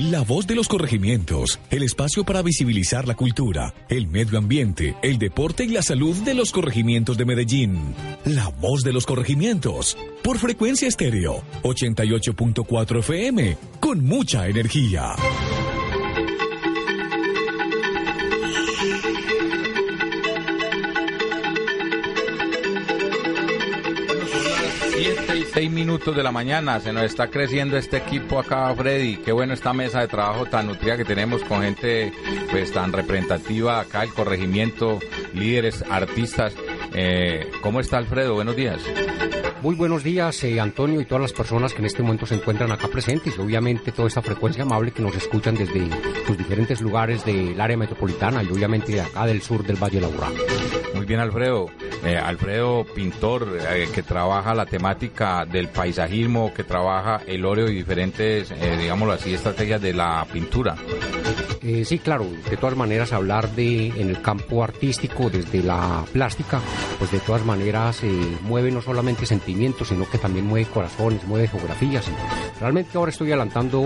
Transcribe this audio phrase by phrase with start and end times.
[0.00, 5.16] La voz de los corregimientos, el espacio para visibilizar la cultura, el medio ambiente, el
[5.16, 7.94] deporte y la salud de los corregimientos de Medellín.
[8.26, 15.14] La voz de los corregimientos, por frecuencia estéreo, 88.4 FM, con mucha energía.
[24.96, 29.18] Siete y seis minutos de la mañana, se nos está creciendo este equipo acá, Freddy.
[29.18, 32.14] Qué bueno esta mesa de trabajo tan nutrida que tenemos con gente
[32.50, 34.98] pues tan representativa acá, el corregimiento,
[35.34, 36.54] líderes, artistas.
[36.94, 38.34] Eh, ¿Cómo está Alfredo?
[38.34, 38.80] Buenos días.
[39.62, 42.70] Muy buenos días, eh, Antonio, y todas las personas que en este momento se encuentran
[42.72, 45.88] acá presentes, y obviamente toda esta frecuencia amable que nos escuchan desde
[46.26, 50.34] sus diferentes lugares del área metropolitana y obviamente de acá del sur del Valle Laboral.
[50.94, 51.70] Muy bien, Alfredo.
[52.04, 57.74] Eh, Alfredo, pintor, eh, que trabaja la temática del paisajismo, que trabaja el óleo y
[57.74, 60.76] diferentes, digámoslo así, estrategias de la pintura.
[61.68, 66.60] Eh, sí, claro, de todas maneras hablar de en el campo artístico, desde la plástica,
[66.96, 71.48] pues de todas maneras eh, mueve no solamente sentimientos, sino que también mueve corazones, mueve
[71.48, 72.04] geografías.
[72.60, 73.82] Realmente ahora estoy adelantando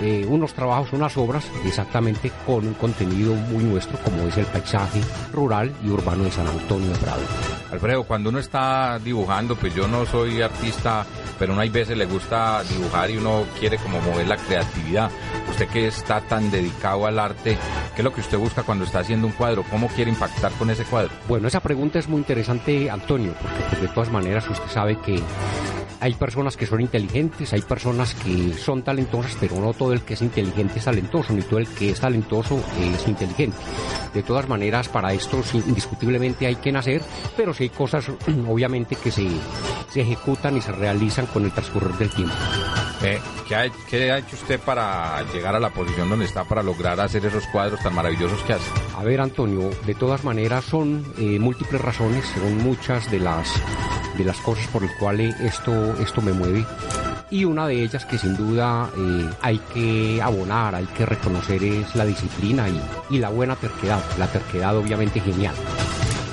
[0.00, 5.00] eh, unos trabajos, unas obras, exactamente con un contenido muy nuestro, como es el paisaje
[5.32, 7.57] rural y urbano de San Antonio de Prado.
[7.70, 11.04] Alfredo, cuando uno está dibujando, pues yo no soy artista,
[11.38, 15.10] pero uno hay veces le gusta dibujar y uno quiere como mover la creatividad.
[15.50, 17.58] Usted que está tan dedicado al arte,
[17.94, 19.64] ¿qué es lo que usted busca cuando está haciendo un cuadro?
[19.70, 21.10] ¿Cómo quiere impactar con ese cuadro?
[21.28, 25.22] Bueno, esa pregunta es muy interesante, Antonio, porque pues, de todas maneras usted sabe que
[26.00, 30.14] hay personas que son inteligentes, hay personas que son talentosas, pero no todo el que
[30.14, 33.56] es inteligente es talentoso, ni todo el que es talentoso es inteligente.
[34.14, 37.02] De todas maneras, para esto indiscutiblemente hay que nacer,
[37.36, 38.08] pero sí hay cosas,
[38.48, 39.28] obviamente, que se,
[39.92, 42.34] se ejecutan y se realizan con el transcurrir del tiempo.
[43.02, 46.98] Eh, ¿qué, ha, ha hecho usted para llegar a la posición donde está para lograr
[47.00, 48.70] hacer esos cuadros tan maravillosos que hace?
[48.96, 53.48] A ver, Antonio, de todas maneras son eh, múltiples razones, son muchas de las
[54.16, 56.64] de las cosas por las cuales esto esto me mueve
[57.30, 61.94] y una de ellas que sin duda eh, hay que abonar, hay que reconocer es
[61.94, 65.54] la disciplina y, y la buena terquedad, la terquedad obviamente genial.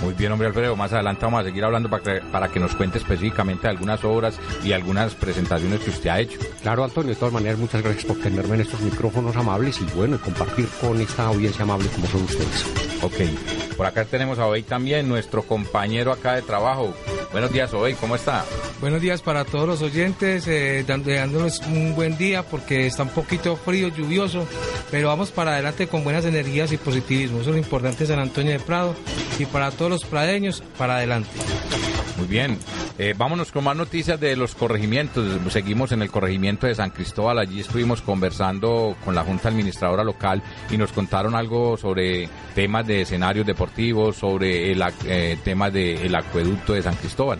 [0.05, 2.75] Muy bien, hombre Alfredo, más adelante vamos a seguir hablando para que, para que nos
[2.75, 6.37] cuente específicamente algunas obras y algunas presentaciones que usted ha hecho.
[6.61, 10.17] Claro, Antonio, de todas maneras, muchas gracias por tenerme en estos micrófonos amables y bueno,
[10.17, 12.65] y compartir con esta audiencia amable como son ustedes.
[13.01, 16.93] Ok, por acá tenemos a hoy también nuestro compañero acá de trabajo.
[17.31, 18.45] Buenos días, hoy, ¿cómo está?
[18.79, 23.55] Buenos días para todos los oyentes, eh, dándoles un buen día porque está un poquito
[23.55, 24.47] frío, lluvioso,
[24.95, 27.41] pero vamos para adelante con buenas energías y positivismo.
[27.41, 28.95] Eso es lo importante San Antonio de Prado
[29.37, 31.31] y para todos los pradeños, para adelante.
[32.15, 32.57] Muy bien.
[32.97, 35.27] Eh, vámonos con más noticias de los corregimientos.
[35.51, 37.39] Seguimos en el corregimiento de San Cristóbal.
[37.39, 40.41] Allí estuvimos conversando con la Junta Administradora Local
[40.71, 46.71] y nos contaron algo sobre temas de escenarios deportivos, sobre el eh, tema del acueducto
[46.71, 47.39] de San Cristóbal.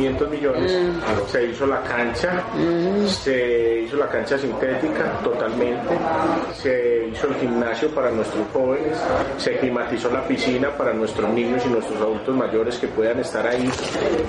[0.00, 0.78] Por 2.500 millones.
[1.28, 2.42] Se hizo la cancha,
[3.06, 5.98] se hizo la cancha sintética totalmente,
[6.54, 8.98] se hizo el gimnasio para nuestros jóvenes,
[9.36, 13.68] se climatizó la piscina para nuestros niños y nuestros adultos mayores que puedan estar ahí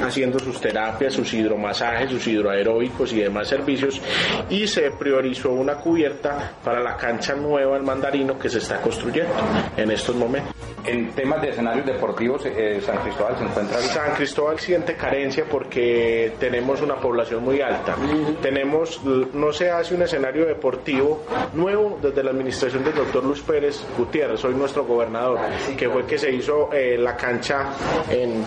[0.03, 4.01] haciendo sus terapias, sus hidromasajes, sus hidroaeróbicos y demás servicios
[4.49, 9.33] y se priorizó una cubierta para la cancha nueva el mandarino que se está construyendo
[9.77, 10.53] en estos momentos.
[10.85, 16.33] En temas de escenarios deportivos, eh, San Cristóbal se encuentra San Cristóbal siente carencia porque
[16.39, 17.95] tenemos una población muy alta.
[18.41, 21.23] Tenemos, no se hace un escenario deportivo
[21.53, 25.37] nuevo desde la administración del doctor Luz Pérez Gutiérrez, hoy nuestro gobernador,
[25.77, 27.73] que fue que se hizo eh, la cancha
[28.09, 28.43] en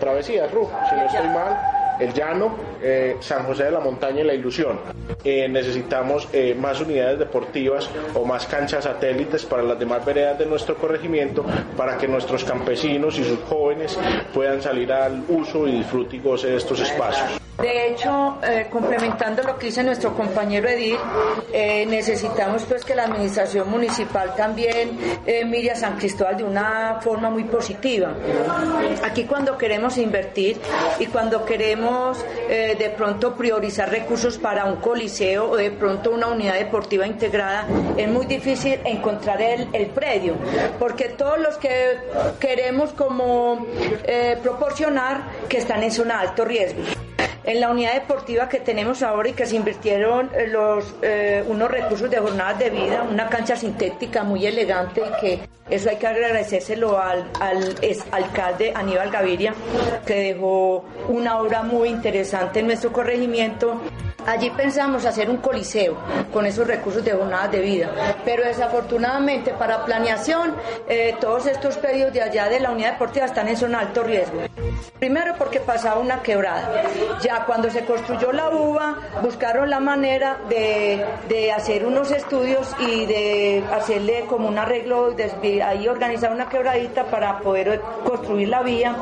[0.00, 1.75] Travesía, Ru, si no estoy mal.
[1.98, 4.78] El Llano, eh, San José de la Montaña y La Ilusión.
[5.24, 10.46] Eh, necesitamos eh, más unidades deportivas o más canchas satélites para las demás veredas de
[10.46, 11.44] nuestro corregimiento
[11.76, 13.98] para que nuestros campesinos y sus jóvenes
[14.34, 17.45] puedan salir al uso y disfrute y goce de estos espacios.
[17.58, 20.98] De hecho, eh, complementando lo que dice nuestro compañero Edith,
[21.52, 26.98] eh, necesitamos pues que la administración municipal también eh, mire a San Cristóbal de una
[27.00, 28.12] forma muy positiva.
[29.02, 30.58] Aquí cuando queremos invertir
[30.98, 36.54] y cuando queremos de pronto priorizar recursos para un coliseo o de pronto una unidad
[36.54, 37.66] deportiva integrada,
[37.96, 40.34] es muy difícil encontrar el, el predio,
[40.78, 41.98] porque todos los que
[42.38, 43.66] queremos como
[44.42, 47.05] proporcionar que están en zona de alto riesgo
[47.46, 50.52] en la unidad deportiva que tenemos ahora y que se invirtieron eh,
[51.02, 55.40] eh, unos recursos de jornadas de vida, una cancha sintética muy elegante y que
[55.70, 57.74] eso hay que agradecérselo al, al
[58.12, 59.54] alcalde Aníbal Gaviria,
[60.04, 63.80] que dejó una obra muy interesante en nuestro corregimiento
[64.26, 65.96] Allí pensamos hacer un coliseo
[66.32, 67.90] con esos recursos de jornadas de vida,
[68.24, 70.54] pero desafortunadamente para planeación
[70.88, 74.40] eh, todos estos pedidos de allá de la unidad deportiva están en zona alto riesgo.
[74.98, 76.82] Primero porque pasaba una quebrada.
[77.22, 83.64] Ya cuando se construyó la uva buscaron la manera de, hacer unos estudios y de
[83.72, 88.96] hacerle como un arreglo, de, ahí organizar una quebradita para poder construir la vía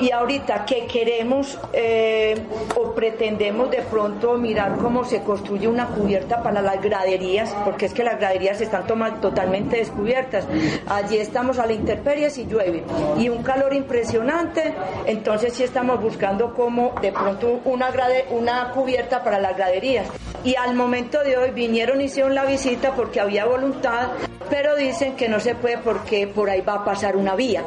[0.00, 2.34] y ahorita que queremos eh,
[2.76, 7.94] o pretendemos de pronto mirar cómo se construye una cubierta para las graderías, porque es
[7.94, 8.86] que las graderías están
[9.20, 10.46] totalmente descubiertas.
[10.88, 12.82] Allí estamos a la intemperie si llueve
[13.18, 14.74] y un calor impresionante,
[15.06, 17.90] entonces sí estamos buscando como de pronto una,
[18.30, 20.06] una cubierta para las graderías.
[20.42, 24.08] Y al momento de hoy vinieron hicieron la visita porque había voluntad,
[24.48, 27.62] pero dicen que no se puede porque por ahí va a pasar una vía.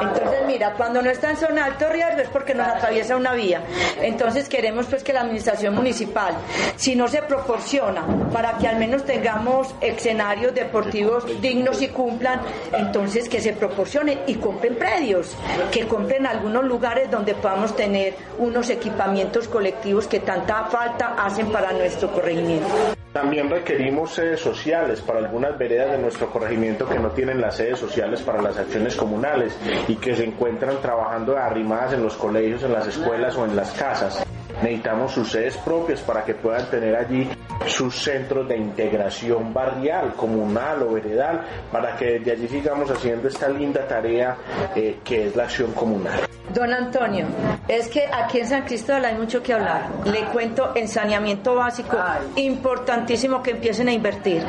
[0.00, 3.62] Entonces, mira, cuando no está en zona alto riesgo es porque nos atraviesa una vía.
[4.00, 6.34] Entonces, queremos pues que la administración municipal,
[6.76, 12.40] si no se proporciona para que al menos tengamos escenarios deportivos dignos y cumplan,
[12.72, 15.36] entonces que se proporcione y compren predios,
[15.70, 21.72] que compren algunos lugares donde podamos tener unos equipamientos colectivos que tanta falta hacen para
[21.72, 22.97] nuestro corregimiento.
[23.12, 27.78] También requerimos sedes sociales para algunas veredas de nuestro corregimiento que no tienen las sedes
[27.78, 29.56] sociales para las acciones comunales
[29.88, 33.72] y que se encuentran trabajando arrimadas en los colegios, en las escuelas o en las
[33.72, 34.24] casas.
[34.62, 37.28] Necesitamos sus sedes propias para que puedan tener allí
[37.66, 43.48] sus centros de integración barrial, comunal o veredal, para que desde allí sigamos haciendo esta
[43.48, 44.36] linda tarea
[44.74, 46.20] eh, que es la acción comunal.
[46.52, 47.26] Don Antonio,
[47.68, 49.88] es que aquí en San Cristóbal hay mucho que hablar.
[50.04, 51.98] Le cuento en saneamiento básico,
[52.36, 54.42] importantísimo que empiecen a invertir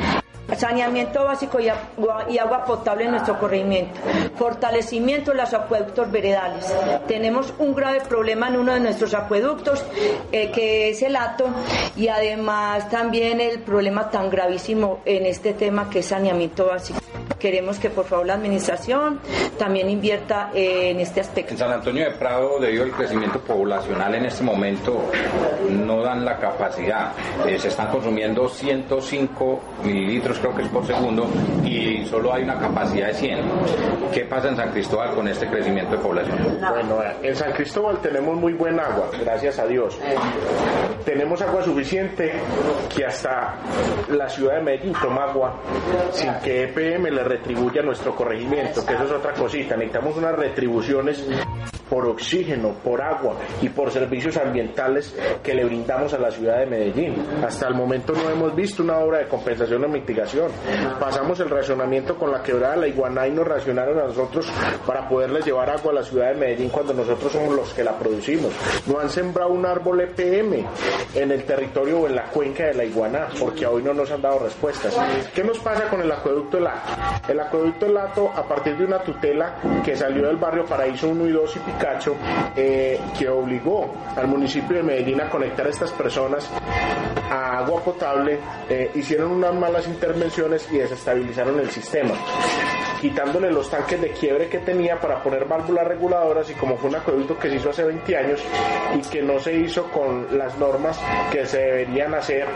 [0.56, 4.00] saneamiento básico y agua, potable en nuestro corregimiento,
[4.36, 6.72] fortalecimiento de los acueductos veredales.
[7.06, 9.84] Tenemos un grave problema en uno de nuestros acueductos,
[10.32, 11.46] eh, que es el ato,
[11.96, 17.00] y además también el problema tan gravísimo en este tema que es saneamiento básico.
[17.40, 19.18] Queremos que por favor la administración
[19.58, 21.54] también invierta en este aspecto.
[21.54, 25.10] En San Antonio de Prado, debido al crecimiento poblacional en este momento,
[25.70, 27.12] no dan la capacidad.
[27.46, 31.28] Eh, se están consumiendo 105 mililitros, creo que es por segundo,
[31.64, 33.38] y solo hay una capacidad de 100.
[34.12, 36.58] ¿Qué pasa en San Cristóbal con este crecimiento de población?
[36.60, 39.98] Bueno, en San Cristóbal tenemos muy buen agua, gracias a Dios.
[41.04, 42.32] Tenemos agua suficiente
[42.94, 43.56] que hasta
[44.08, 45.54] la ciudad de Medellín toma agua
[46.12, 49.76] sin que EPM le retribuya nuestro corregimiento, que eso es otra cosita.
[49.76, 51.26] Necesitamos unas retribuciones
[51.90, 56.66] por oxígeno, por agua y por servicios ambientales que le brindamos a la ciudad de
[56.66, 57.16] Medellín.
[57.44, 60.50] Hasta el momento no hemos visto una obra de compensación o mitigación.
[61.00, 64.48] Pasamos el racionamiento con la quebrada de la iguana y nos racionaron a nosotros
[64.86, 67.98] para poderles llevar agua a la ciudad de Medellín cuando nosotros somos los que la
[67.98, 68.52] producimos.
[68.86, 70.64] No han sembrado un árbol EPM
[71.14, 74.22] en el territorio o en la cuenca de la iguana porque hoy no nos han
[74.22, 74.96] dado respuestas.
[75.34, 76.78] ¿Qué nos pasa con el acueducto Lato?
[77.28, 81.32] El acueducto Lato, a partir de una tutela que salió del barrio Paraíso 1 y
[81.32, 82.14] 2 y Cacho,
[82.54, 86.48] eh, que obligó al municipio de Medellín a conectar a estas personas
[87.30, 92.14] a agua potable, eh, hicieron unas malas intervenciones y desestabilizaron el sistema
[93.00, 96.96] quitándole los tanques de quiebre que tenía para poner válvulas reguladoras y como fue un
[96.96, 98.40] acueducto que se hizo hace 20 años
[98.94, 101.00] y que no se hizo con las normas
[101.32, 102.46] que se deberían hacer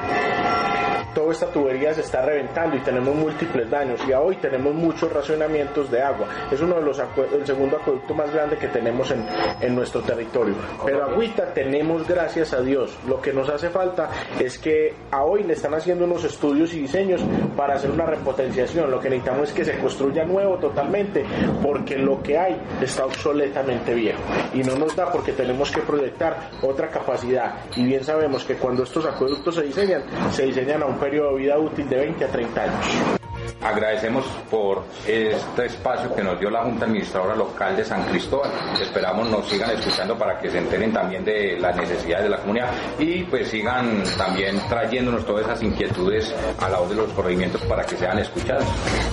[1.14, 5.90] toda esta tubería se está reventando y tenemos múltiples daños y hoy tenemos muchos racionamientos
[5.90, 6.26] de agua.
[6.50, 9.25] Es uno de los el segundo acueducto más grande que tenemos en,
[9.61, 10.54] en nuestro territorio.
[10.85, 12.97] Pero agüita tenemos gracias a Dios.
[13.09, 16.80] Lo que nos hace falta es que a hoy le están haciendo unos estudios y
[16.80, 17.23] diseños
[17.56, 18.90] para hacer una repotenciación.
[18.90, 21.25] Lo que necesitamos es que se construya nuevo totalmente
[21.62, 24.21] porque lo que hay está obsoletamente viejo
[24.52, 28.83] y no nos da porque tenemos que proyectar otra capacidad y bien sabemos que cuando
[28.83, 32.28] estos acueductos se diseñan se diseñan a un periodo de vida útil de 20 a
[32.28, 33.24] 30 años.
[33.64, 38.50] Agradecemos por este espacio que nos dio la Junta Administradora Local de San Cristóbal.
[38.80, 42.71] Esperamos nos sigan escuchando para que se enteren también de las necesidades de la comunidad
[42.99, 47.85] y pues sigan también trayéndonos todas esas inquietudes a la voz de los corregimientos para
[47.85, 48.64] que sean escuchados.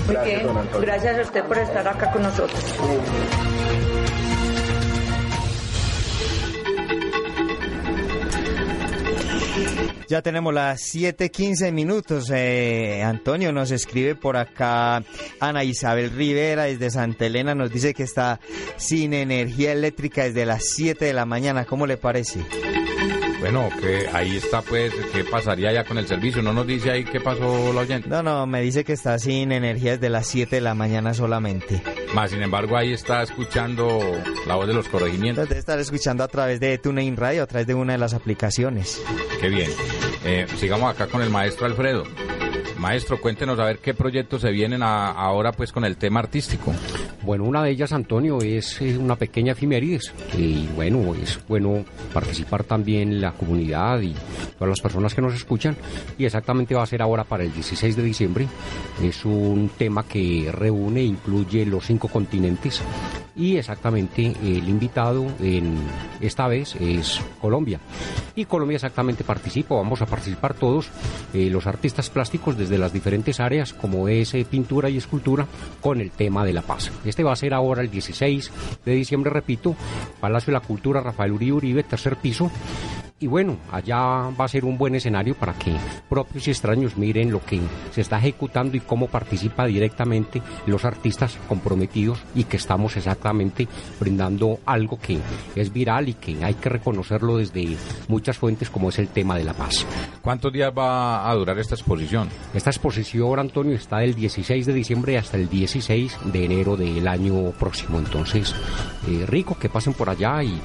[0.08, 0.48] Muy bien,
[0.80, 2.64] gracias a usted por estar acá con nosotros.
[10.12, 12.30] Ya tenemos las 7:15 minutos.
[12.36, 15.06] Eh, Antonio nos escribe por acá.
[15.40, 18.42] Ana Isabel Rivera desde Santa Elena nos dice que está
[18.76, 21.64] sin energía eléctrica desde las 7 de la mañana.
[21.64, 22.42] ¿Cómo le parece?
[23.40, 26.44] Bueno, que ahí está pues, ¿qué pasaría ya con el servicio?
[26.44, 28.08] ¿No nos dice ahí qué pasó la oyente?
[28.08, 31.82] No, no, me dice que está sin energía desde las 7 de la mañana solamente.
[32.14, 34.00] Más sin embargo, ahí está escuchando
[34.46, 35.50] la voz de los corregimientos.
[35.50, 39.02] Debe estar escuchando a través de TuneIn Radio, a través de una de las aplicaciones.
[39.40, 39.72] Qué bien.
[40.24, 42.04] Eh, sigamos acá con el maestro Alfredo.
[42.78, 46.74] Maestro, cuéntenos a ver qué proyectos se vienen a- ahora pues con el tema artístico.
[47.22, 50.12] Bueno, una de ellas, Antonio, es una pequeña efimérides.
[50.36, 54.16] Y bueno, es bueno participar también la comunidad y
[54.62, 55.76] todas las personas que nos escuchan.
[56.20, 58.48] Y exactamente va a ser ahora para el 16 de diciembre.
[59.02, 62.80] Es un tema que reúne, incluye los cinco continentes.
[63.36, 65.26] Y exactamente el invitado
[66.20, 67.80] esta vez es Colombia.
[68.36, 70.90] Y Colombia exactamente participa, vamos a participar todos,
[71.34, 75.48] eh, los artistas plásticos desde las diferentes áreas, como es eh, pintura y escultura,
[75.80, 76.92] con el tema de la paz.
[77.04, 78.52] Este va a ser ahora el 16
[78.86, 79.76] de diciembre, repito,
[80.20, 82.52] Palacio de la Cultura Rafael Uribe Uribe, tercer piso.
[83.22, 85.76] Y bueno, allá va a ser un buen escenario para que
[86.10, 87.60] propios y extraños miren lo que
[87.92, 93.68] se está ejecutando y cómo participa directamente los artistas comprometidos y que estamos exactamente
[94.00, 95.20] brindando algo que
[95.56, 99.44] es viral y que hay que reconocerlo desde muchas fuentes como es el tema de
[99.44, 99.86] la paz.
[100.24, 102.28] ¿Cuántos días va a durar esta exposición?
[102.56, 107.52] Esta exposición, Antonio, está del 16 de diciembre hasta el 16 de enero del año
[107.52, 108.00] próximo.
[108.00, 108.56] Entonces,
[109.08, 110.60] eh, rico que pasen por allá y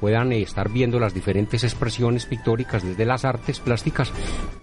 [0.00, 4.10] puedan eh, estar viendo las diferentes expresiones pictóricas desde las artes plásticas,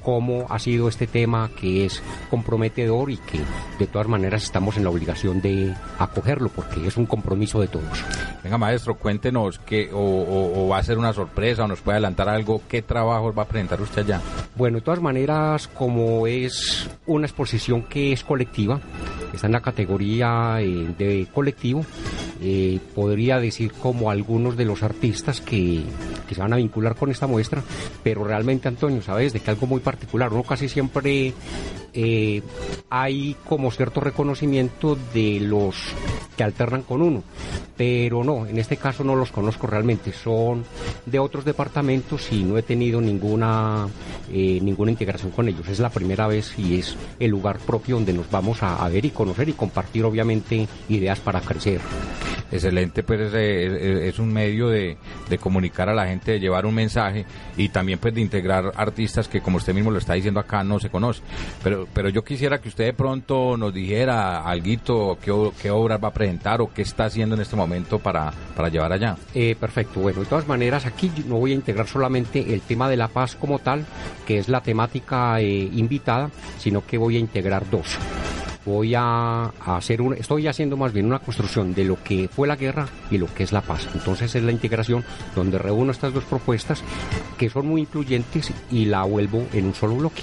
[0.03, 3.39] cómo ha sido este tema que es comprometedor y que
[3.79, 8.03] de todas maneras estamos en la obligación de acogerlo porque es un compromiso de todos.
[8.43, 9.59] Venga, maestro, cuéntenos
[9.93, 13.37] o, o- o va a ser una sorpresa o nos puede adelantar algo, qué trabajos
[13.37, 14.21] va a presentar usted allá.
[14.55, 18.79] Bueno, de todas maneras, como es una exposición que es colectiva,
[19.33, 21.85] está en la categoría eh, de colectivo,
[22.41, 25.83] eh, podría decir como algunos de los artistas que,
[26.27, 27.63] que se van a vincular con esta muestra,
[28.03, 31.33] pero realmente, Antonio, sabes de que algo muy particular, uno casi siempre
[31.93, 32.41] eh,
[32.89, 35.75] hay como cierto reconocimiento de los
[36.35, 37.23] que alternan con uno,
[37.75, 40.63] pero no, en este caso no los conozco realmente, son
[41.05, 43.87] de otros departamentos y no he tenido ninguna
[44.31, 45.67] eh, ninguna integración con ellos.
[45.67, 49.05] Es la primera vez y es el lugar propio donde nos vamos a, a ver
[49.05, 51.81] y conocer y compartir obviamente ideas para crecer.
[52.51, 54.97] Excelente, pues es, es un medio de,
[55.29, 57.25] de comunicar a la gente, de llevar un mensaje
[57.57, 60.79] y también pues de integrar artistas que como usted mismo lo está diciendo acá no
[60.79, 61.21] se conoce.
[61.63, 66.09] Pero, pero yo quisiera que usted de pronto nos dijera algo, qué, qué obras va
[66.09, 69.17] a presentar o qué está haciendo en este momento para, para llevar allá.
[69.33, 72.97] Eh, perfecto, bueno, de todas maneras aquí no voy a integrar solamente el tema de
[72.97, 73.85] la paz como tal,
[74.25, 77.97] que es la temática eh, invitada, sino que voy a integrar dos.
[78.67, 82.57] Voy a, hacer un, estoy haciendo más bien una construcción de lo que fue la
[82.57, 83.87] guerra y lo que es la paz.
[83.93, 85.05] Entonces es la integración
[85.35, 86.83] donde reúno estas dos propuestas
[87.37, 90.21] que son muy incluyentes y la vuelvo en un solo bloque.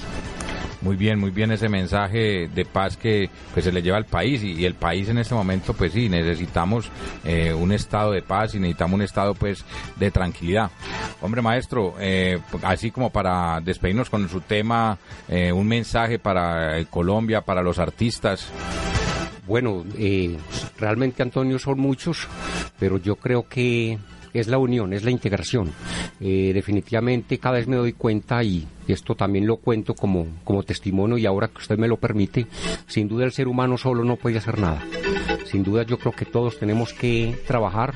[0.84, 4.66] Muy bien, muy bien ese mensaje de paz que se le lleva al país y,
[4.66, 6.90] el país en este momento pues sí necesitamos
[7.24, 9.64] eh, un estado de paz y necesitamos un estado pues
[9.96, 10.70] de tranquilidad.
[11.22, 17.40] Hombre maestro, eh, así como para despedirnos con su tema, eh, un mensaje para Colombia,
[17.40, 18.50] para los artistas.
[19.46, 19.86] Bueno,
[20.76, 22.28] realmente Antonio son muchos,
[22.78, 23.98] pero yo creo que
[24.34, 25.72] es la unión, es la integración.
[26.20, 31.16] Eh, definitivamente cada vez me doy cuenta y esto también lo cuento como, como testimonio
[31.16, 32.46] y ahora que usted me lo permite,
[32.86, 34.82] sin duda el ser humano solo no puede hacer nada.
[35.46, 37.94] Sin duda yo creo que todos tenemos que trabajar,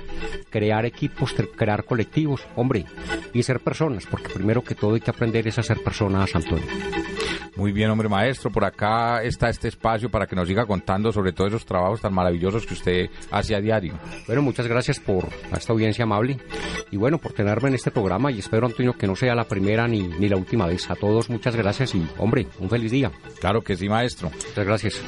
[0.49, 2.87] crear equipos, crear colectivos, hombre,
[3.35, 6.65] y ser personas, porque primero que todo hay que aprender es a ser personas, Antonio.
[7.59, 11.33] Muy bien, hombre maestro, por acá está este espacio para que nos siga contando sobre
[11.33, 13.99] todos esos trabajos tan maravillosos que usted hace a diario.
[14.29, 16.39] Bueno, muchas gracias por esta audiencia amable
[16.93, 19.89] y bueno, por tenerme en este programa y espero, Antonio, que no sea la primera
[19.89, 20.89] ni, ni la última vez.
[20.89, 23.11] A todos muchas gracias y, hombre, un feliz día.
[23.41, 24.31] Claro que sí, maestro.
[24.31, 25.03] Muchas gracias.